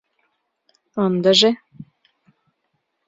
[1.05, 1.51] Ындыже...